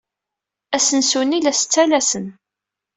[0.75, 2.25] Asensu-nni la as-ttalsen.